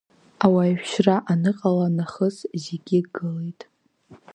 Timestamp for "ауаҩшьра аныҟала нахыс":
0.45-2.37